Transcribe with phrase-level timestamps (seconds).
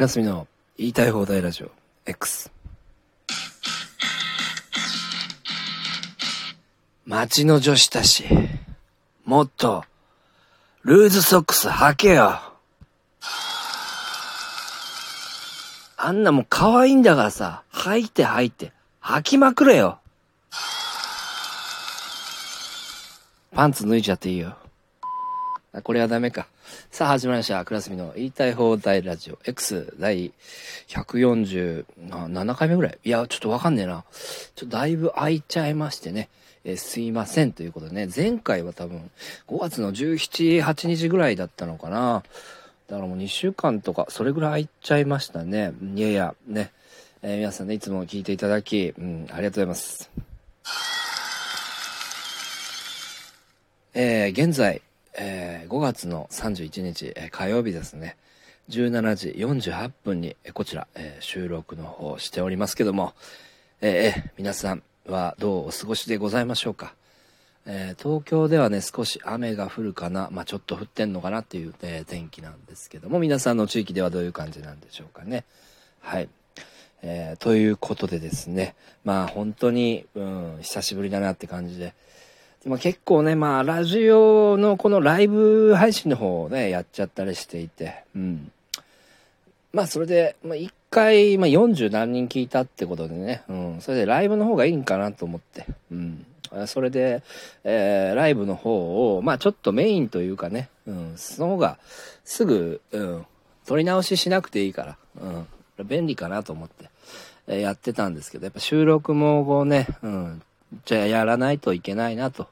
[0.00, 0.48] クラスミの
[0.78, 1.70] 言いたい放題ラジオ
[2.06, 2.50] X
[7.04, 8.24] 街の女子たち
[9.26, 9.84] もっと
[10.84, 12.40] ルーズソックス履けよ。
[15.98, 18.72] あんなもん可愛いんだからさ履いて履いて
[19.02, 19.98] 履きまくれよ。
[23.54, 24.56] パンツ脱いじゃっていいよ。
[25.74, 26.46] あ、これはダメか。
[26.90, 27.64] さあ、始まりました。
[27.64, 30.32] クラスミの言いたい放題ラジオ X 第
[30.88, 32.98] 147回目ぐらい。
[33.04, 34.04] いや、ちょっとわかんねえな。
[34.54, 36.28] ちょっとだいぶ空いちゃいましてね。
[36.64, 39.10] え、すいませんということでね、前回は多分
[39.48, 42.22] 5月の17、8日ぐらいだったのかな。
[42.88, 45.72] だからもう2週間とか、それぐらい空いちゃいましたね。
[45.94, 46.72] いやいや、ね。
[47.22, 50.10] えー、皆さんね、いつも聞いていただき、うん、ありがとうございます。
[53.92, 54.82] えー、現在、
[55.16, 58.16] えー、5月の31日、えー、火曜日ですね。
[58.68, 63.14] 17時48分に、えー、こちら、えー、収録の方しておりますけども、
[63.80, 66.94] えー、皆さんはどうお過ごしでございましょうか。
[67.66, 75.44] えー、東京ではね、少し雨が降るかな、まあ、ちょっと降ってんのかなっていう、えー、天気なんですけども、皆さんの地域ではどういう感じなんでしょうかね。
[76.00, 76.28] はい。
[77.02, 78.74] えー、ということでですね、
[79.04, 81.94] まあ本当に、うん、久しぶりだなって感じで、
[82.66, 88.52] まあ、結構ね、まあ、ラジオのこのライブ配信の方をね、やっちゃったりしていて、うん。
[89.72, 93.80] まあ、それで、まあ、一回、まあ、40何人聞いたってことでね、うん。
[93.80, 96.26] それでライブの方がいいんかなと思って、うん。
[96.66, 97.22] それで、
[97.64, 101.12] えー、ライブの方を、まあ、ちょっとメインというかね、うん。
[101.16, 101.78] その方が、
[102.24, 103.26] すぐ、うん。
[103.64, 104.96] 撮り直ししなくていいから、
[105.78, 105.86] うん。
[105.86, 106.90] 便利かなと思って、
[107.46, 110.42] えー、やってたんですけど、やっぱ収録もこうね、うん。
[110.84, 112.48] じゃあやらないといけないなと、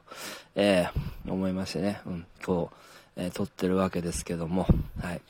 [0.55, 2.69] えー、思いましてね、うん、こ
[3.17, 4.67] う、えー、撮ってるわけですけども、
[5.01, 5.21] はい。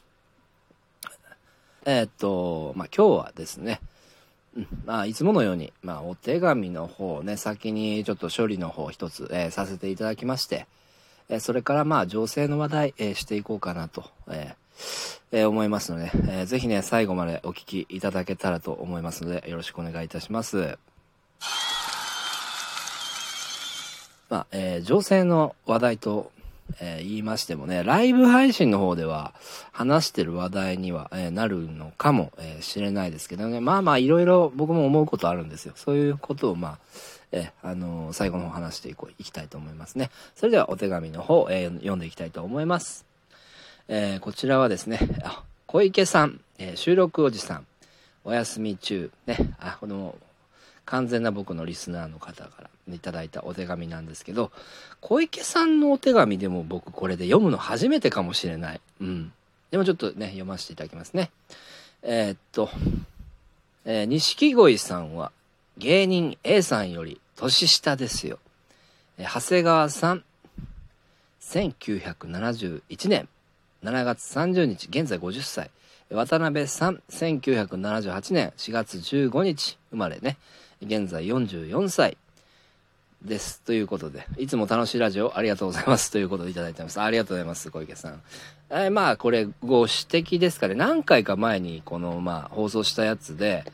[1.85, 3.79] えー、っと、まあ、今日はですね、
[4.55, 10.67] うん、まあ、いつものように、まあ、お手紙の方をね、先にちょっと処理の方一つ、えー、させていただきまして、
[11.29, 14.59] えー、それからまあ、情勢の話題、えー、していこうかなと、えー
[15.31, 20.77] えー、思いますので、えー、ぜひね、最後までお聞きいただけたらと思いますので、よろしくお願いいたします。
[24.29, 26.31] まあ、えー、情勢の話題と、
[26.79, 29.33] えー、言いましてもね、ライブ配信の方では
[29.71, 33.59] 話してる話題には、えー、なるのかも、えー、れないですけどね。
[33.59, 35.73] まあまあいろいろ僕も思うことあるんですよ。
[35.75, 36.77] そういうことをまあ、
[37.31, 40.09] え、あの、最後の方話していこう、いきたいと思いますね。
[40.35, 43.05] それではお手紙の方、え、読んでいきたいと思います。
[43.87, 47.65] え、こちらはですね、あ小池さん、え、収録おじさん、
[48.23, 50.15] お休み中、ね、あ、この、
[50.89, 54.51] 完全な僕のリスナーの方からいただいたお手紙なんですけど、
[55.01, 58.81] 小池さんのお手紙でも僕これで読むの初めてかもしれない。
[58.99, 59.31] うん。
[59.69, 61.29] でもちょっとね、読ませていただきますね。
[62.01, 62.71] えー、っと、
[63.85, 65.31] えー、錦鯉さんは
[65.77, 68.39] 芸人 A さんより年下ですよ。
[69.19, 70.23] えー、長谷川さん、
[71.41, 73.29] 1971年
[73.83, 75.69] 7月30日、現在50歳。
[76.09, 80.37] 渡辺さん、1978年4月15日生まれね。
[80.81, 82.17] 現在44歳
[83.21, 83.61] です。
[83.61, 86.09] ということで、いつも楽しいラジオありがとうございます。
[86.09, 87.01] ということでいただいてます。
[87.01, 88.21] ありがとうございます、小池さん。
[88.69, 90.75] えー、まあ、これ、ご指摘ですかね。
[90.75, 93.65] 何回か前に、この、まあ、放送したやつで、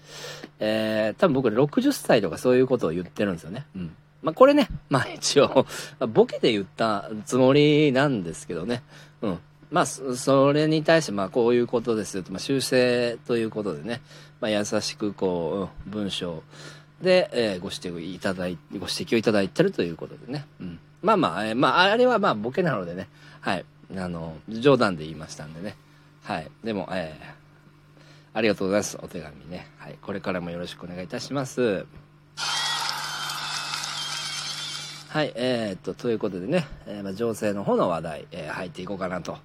[0.60, 3.68] えー、多分僕60歳とかそういうことを言ってるんですよね。
[3.76, 3.96] うん。
[4.24, 5.68] まあ、これね、まあ一応、
[6.08, 8.82] ボケで言ったつもりなんですけどね。
[9.22, 9.40] うん。
[9.70, 14.02] まあ、それに対して、まあ、こういうことですよと、まあ、修正ということでね、
[14.42, 16.42] まあ、優しく、こう、文章、
[17.02, 20.46] で、えー、ご指摘いただい、ご指摘をいただいてるということでね。
[20.60, 20.80] うん。
[21.02, 23.08] まあまあ、えー、まあ、あれはまあ、ボケなのでね。
[23.42, 23.66] はい。
[23.96, 25.76] あの、冗談で言いましたんでね。
[26.24, 26.50] はい。
[26.64, 28.98] でも、えー、ありがとうございます。
[29.02, 29.68] お手紙ね。
[29.78, 29.98] はい。
[30.02, 31.86] これからもよろしくお願いいたします。
[35.10, 35.32] はい。
[35.36, 39.38] えー、っと、ということでね、えー、まあ、情勢の方の話題、えー、入っていこうかなと、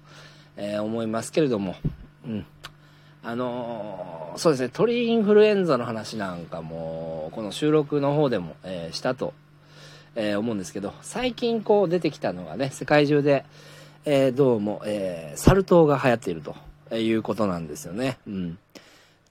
[0.57, 1.75] えー、思いますけれども、
[2.25, 2.45] うん。
[3.23, 9.33] あのー、そうですね、鳥インフルエンザの話なんかも、この収録の方でも、えー、したと、
[10.15, 13.45] えー、思うんですけど、最近こう出てきたのがね、世界中で、
[14.05, 18.17] えー、どうも、えー、サル痘が流行っているということなんですよね。
[18.25, 18.57] うん。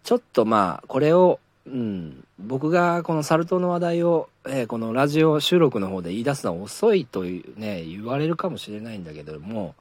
[0.05, 9.75] ちょっとまあ、これを、うん、僕がこのサル痘の話題を、えー、このラジオ収録の方で言い出すのは遅いというね、言われるかもしれないんだけども、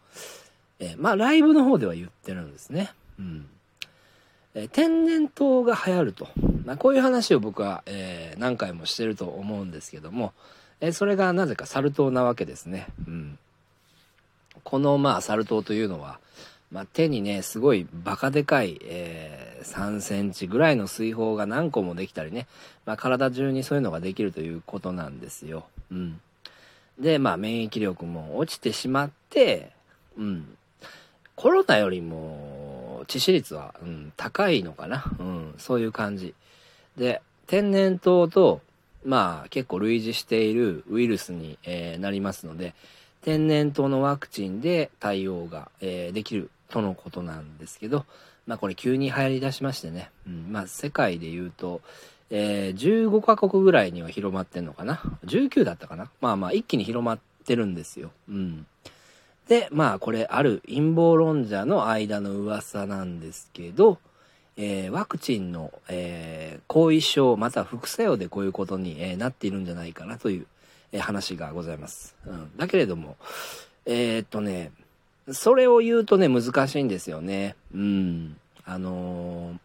[0.79, 2.91] えー、まあ、ライブの方では言ってるんですね。
[3.19, 3.45] うん。
[4.55, 6.27] えー、天然痘が流行ると。
[6.65, 10.33] まあ、こういう話を僕は、えー、何回もしてると思うんですけども、
[10.81, 12.87] えー、それがなぜかサル痘なわけですね。
[13.07, 13.39] うん。
[14.63, 16.19] この、まあ、サル痘というのは、
[16.71, 22.47] まあ、手にね、すごいバカでかい、えー、3センチぐらいの水泡が何個もできたりね、
[22.85, 25.65] まあ、体中にそういうのができるということなんですよ。
[25.91, 26.21] うん。
[26.99, 29.71] で、まあ、免疫力も落ちてしまって、
[30.17, 30.55] うん。
[31.35, 32.68] コロナよりも
[33.09, 35.03] 致死率は、うん、高いのかな。
[35.19, 36.35] うん、そういう感じ。
[36.95, 38.61] で、天然痘と、
[39.03, 42.75] まあ、結構類似しているウイルスに、えー、なりますので、
[43.21, 48.05] 天然痘のワクチンで対応が、えー、できるとのことなんですけど、
[48.47, 51.81] まあこれ急に流行り出しましてね、うん、まあ世界で言うと、
[52.29, 58.11] えー、15カ国ぐらいには広まってんのかな ?19 だったかなまあまあ一気に広まってるんですよ。
[58.29, 58.65] うん。
[59.49, 63.97] で、まあこれある陰謀論者の間の噂なんですけど、
[64.55, 70.45] えー、ワクチンの、えー、後遺症また副作用でこういうことに、えー、なっているんじゃないかなという、
[70.91, 72.15] え話がございます。
[72.25, 73.15] うん、だけれども、
[73.85, 74.71] えっとね、
[75.31, 77.55] それを言うとね、難しいんですよね。
[77.73, 78.37] うん。
[78.65, 79.55] あの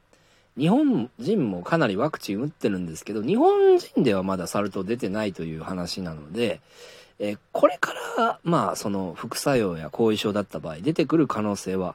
[0.56, 6.60] 日本人もかなりワクチン打ってるんですけど、日本人ではまだサル痘出てないという話なので、
[7.18, 11.94] えこれから、まあ、その副作用や後遺症だった場合、出てくる可能性は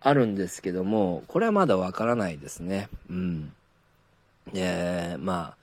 [0.00, 2.88] あるんですけども、これはまだわからないですね。
[3.10, 3.52] うん。
[4.52, 5.56] で、まあ、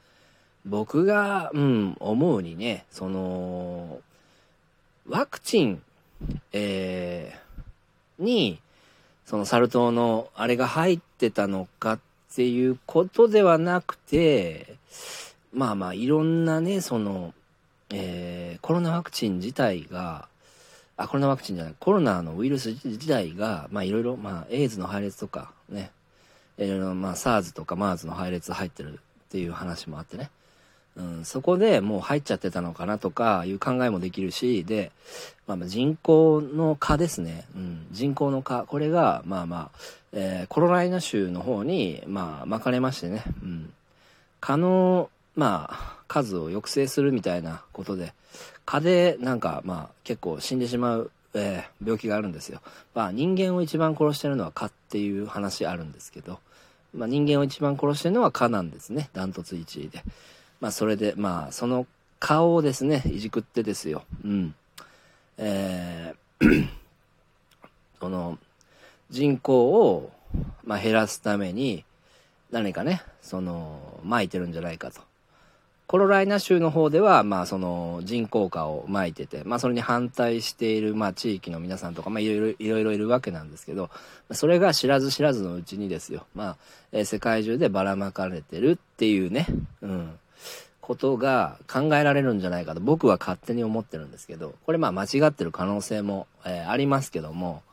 [0.66, 4.00] 僕が、うん、思うにね、その、
[5.08, 5.82] ワクチン、
[6.54, 8.60] えー、に、
[9.26, 12.00] そのサル痘のあれが入ってたのかっ
[12.36, 14.76] ていうことではなくて、
[15.54, 17.34] まあまあいろんなね、その、
[17.94, 20.28] えー、コロナワクチン自体が、
[20.98, 25.92] あ、コロナワクチンじゃない、コロナのウイルス自体が、まあいろいろ、まあエイズの配列とかね、
[26.58, 28.98] いろいろ、まあ SARS とか MERS の配列入ってるっ
[29.30, 30.30] ていう話もあってね。
[30.98, 34.92] うん、そこでもう入っちゃってたのかなとかいう考えもできるし、で、
[35.48, 37.46] まあ、人口の蚊ですね。
[37.56, 38.66] うん、人口の蚊。
[38.66, 39.80] これが、まあまあ、
[40.12, 43.24] えー、コロライナ州の方に、まあ、巻かれましてね。
[43.42, 43.74] うん。
[44.42, 48.14] 蚊の、まあ、数を抑制するみたいなことで、
[48.66, 52.62] 蚊でなんか、まあ、結構死んでしまう、えー、病気があるんですよ。
[52.94, 56.40] まあ、人間を一番殺してるのは蚊っていう話あるんですけど、
[56.94, 59.10] まあ、人間を一番殺してるのは蚊なんですね。
[59.14, 60.04] ダントツ1位で。
[60.60, 61.88] まあ、それで、まあ、その
[62.20, 64.04] 顔をですね、いじくってですよ。
[64.24, 64.56] うん。
[65.38, 66.70] えー、
[68.00, 68.38] その、
[69.10, 70.12] 人口を、
[70.64, 71.84] まあ、減らすために、
[72.52, 75.02] 何かね、その、撒いてるんじゃないかと。
[75.92, 83.90] コロライナ州の方では、まあ、その人口化を撒いてて、まあ、それに反対している、まあ、地域の皆さんとか、まあ、いろいろ、いろいろいるわけなんですけど、
[84.32, 86.58] それが知らず知らずのうちにですよ、まあ、
[86.94, 89.48] えー、世界中でばらまかれてるっていうね、
[89.82, 90.18] うん。
[90.80, 97.64] ことが考えられるんじゃないかと僕は勝手に思ってるんですけど、これまあ間違ってる可能性も、えー、ありますけども、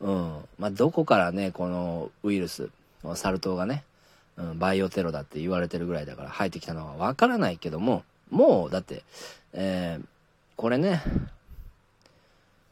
[0.00, 0.36] うん。
[0.58, 2.70] まあどこからね、このウイルス、
[3.14, 3.84] サル痘がね、
[4.38, 9.02] うん、バイオテロだって言われてるぐらいだから入ってきたのはわからないけども、もうだって、
[9.52, 10.06] えー、
[10.56, 11.02] これね、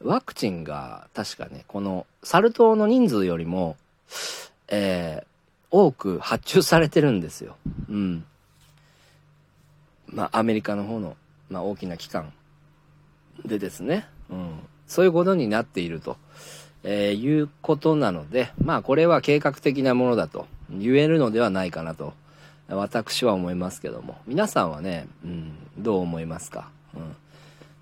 [0.01, 3.75] ワクチンが確かね、このサル痘の人数よりも、
[4.69, 5.25] えー、
[5.69, 7.57] 多く発注されてるんですよ。
[7.89, 8.25] うん。
[10.07, 11.17] まあ、アメリカの方の、
[11.49, 12.31] まあ、大きな機関
[13.45, 16.17] でですね、うん、そういうことになっていると、
[16.83, 22.13] えー、いうことなので、まあ、これは計画的なものだと言えるのではないかなと、
[22.69, 27.01] 私は思いますけども、皆さんはね、うん、どう思いますか、うん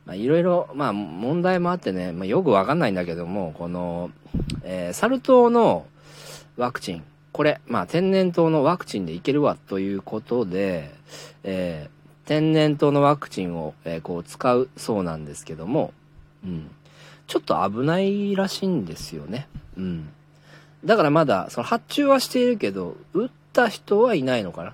[0.05, 4.11] まあ、いろいろ、ま、問題もあってね、まあ、よくわかんないんだけども、この、
[4.63, 5.87] えー、サル痘の
[6.57, 10.91] ワクチン、これ、まあ、天然痘のワクチンでいけるわということで、
[11.43, 11.89] え
[12.25, 15.93] 天然痘のワクチンを、えー、こう使うそうなんですけども、
[16.43, 16.69] うん。
[17.27, 19.47] ちょっと危ないらしいんですよね。
[19.77, 20.09] うん。
[20.85, 24.73] だからまだ、その発注はしているけど、打った人はいないのかな。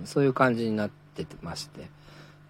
[0.00, 0.06] うん。
[0.06, 1.82] そういう感じになってまして。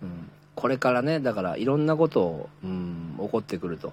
[0.03, 0.31] うん。
[0.55, 3.93] これからね、だからいろんなことを、うん、起こってくると。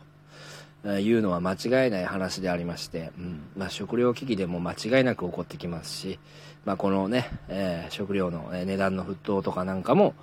[1.00, 6.20] いうのは間違いない話でありまして、うんまあ、食料危機でも間違いなく起こってきますし、
[6.64, 10.14] まあ、このね、えー、食料の値段の沸騰とかなんかも、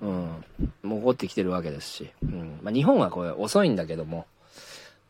[0.00, 0.44] うん、
[0.82, 4.26] 起こってきてるわけですし、うんまあ、日本はこれ遅いんだけども、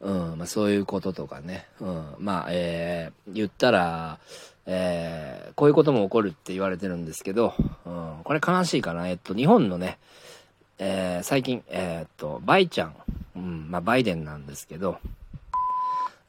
[0.00, 4.18] うんまあ、そういうこととかね、うん、まあ、えー、言ったら、
[4.66, 9.08] えー、こういうことも起こるって言われてるんですけど、うん、これ悲しいかな。
[9.08, 9.98] えっと、日本のね、
[10.78, 12.94] えー、最近、えー、っと、バイちゃん、
[13.34, 14.98] うん、まあ、バイデンなんですけど、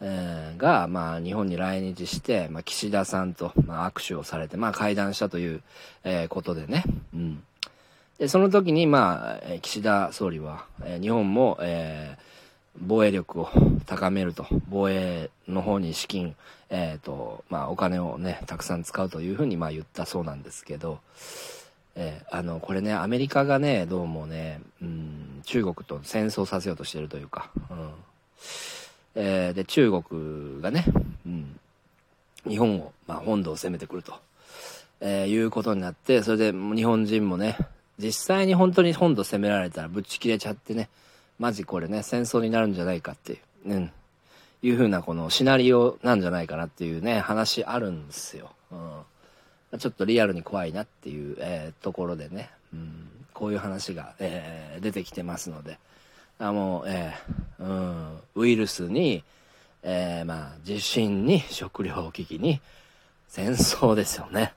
[0.01, 5.61] えー、が、まあ、日本に来日して、まあ、岸田さんと、まあ、握手をされて、まあ、会談したという、
[6.03, 6.83] えー、ことでね、
[7.13, 7.43] うん。
[8.17, 12.28] で、その時に、まあ、岸田総理は、え日本も、えー、
[12.81, 13.50] 防衛力を
[13.86, 16.36] 高めると、防衛の方に資金、
[16.69, 21.00] えっ、ー、と、まあ、お金をね、たくさん使うというふうに、まあ、言ったそうなんですけど、
[21.95, 27.89] えー、あの、これね、アメリカがね、どうもね、うん、中国と戦争させようとしてるというか、うん。
[29.15, 30.86] えー、で、中国がね、
[31.25, 31.59] うん、
[32.48, 34.13] 日本を、まあ、本土を攻めてくると、
[35.01, 37.57] え、いうことになって、それで日本人もね、
[37.98, 40.89] 実際に本当に本土攻められたらぶち切れちゃってね、
[41.39, 43.91] マジこれね、戦争になるんじゃないかっていう、うん、
[44.62, 48.51] いう風なこのシナリオなんじゃないかなっていうね、話あるんですよ。
[48.72, 55.79] うん、ちょっとリアルに怖いなっていう、えー、ところでね、うん、こういう話が、えー、出てきてますので、
[56.39, 59.24] あもう、えー、うん、ウイルスに、
[59.84, 62.60] えー、まあ、地震に、食糧危機に、
[63.29, 64.53] 戦争ですよね。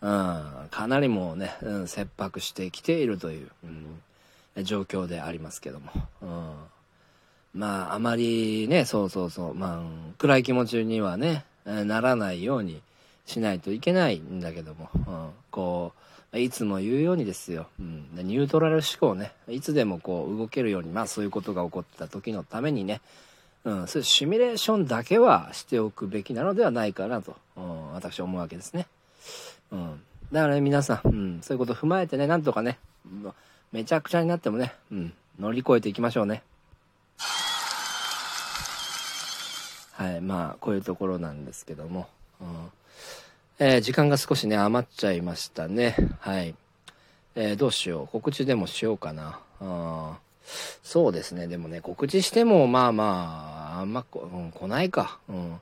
[0.00, 4.02] うん、かなりもうね、うん、切迫してきているという、うん。
[4.62, 5.90] 状況でありますけども。
[6.22, 6.54] うん、
[7.54, 12.80] まあ、あまりね、そうそうそう、まあ、暗い気持ちにはね、ならないように
[13.26, 15.92] しないといけないんだけども、うん、こ
[16.32, 23.00] う、いつも言うようにですよ、うん、ニュートラル思考ね、いつでもこう動けるように、まあそういうことが起こった時のためにね、
[23.64, 28.86] うん、そういうシミュレーションだけはしておくべきなのではないかなと、うん、私は思うわけですね。
[29.70, 30.00] うん。
[30.32, 32.78] だからね、皆さん、うん、そういうことを踏まえてね、なんとかね、
[33.72, 36.42] めちゃくちゃになってもね、うん、乗り越えていきましょうね。
[39.92, 42.08] はい、まあ、こういうところなんですけども。
[42.40, 42.46] うん
[43.60, 45.96] えー、時間が少しね、余っちゃいましたね。
[46.18, 46.56] はい。
[47.36, 48.08] えー、どうしよう。
[48.08, 49.38] 告知でもしようかな。
[49.60, 50.18] あ
[50.82, 51.46] そうですね。
[51.46, 55.18] でもね、告知しても、まあまあ、あんまこ、うん、来ないか。
[55.28, 55.60] うん。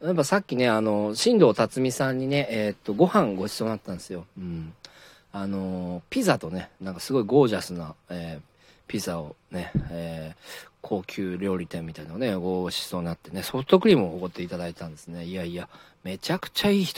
[0.00, 4.24] やっぱさっきね、あの、新藤辰巳さんにね、えー、っと、ご飯ごちそうになったんですよ。
[4.38, 4.72] うん。
[5.32, 8.42] あのピザとねなんかすごいゴージャスな、えー、
[8.86, 15.24] ピザをね、えー、高級料理店みたいなのねごしそうになってねソフトクリームをおごっていただいたんですね。
[15.24, 15.68] いやいや
[16.04, 16.96] めちゃくちゃいい人